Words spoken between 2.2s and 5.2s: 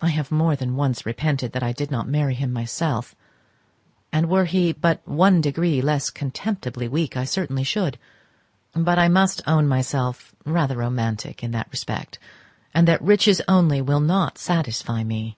him myself; and were he but